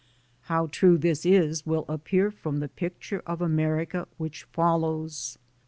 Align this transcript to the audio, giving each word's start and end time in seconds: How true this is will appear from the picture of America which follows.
How 0.49 0.65
true 0.65 0.97
this 0.97 1.27
is 1.27 1.63
will 1.63 1.85
appear 1.87 2.31
from 2.31 2.57
the 2.59 2.67
picture 2.67 3.21
of 3.27 3.39
America 3.39 4.07
which 4.17 4.45
follows. 4.45 5.37